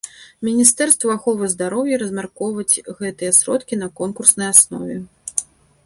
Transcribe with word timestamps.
Міністэрству 0.47 1.11
аховы 1.17 1.49
здароўя 1.53 1.95
размяркоўваць 2.03 2.81
гэтыя 3.03 3.31
сродкі 3.41 3.75
на 3.83 3.87
конкурснай 4.01 4.47
аснове. 4.57 4.95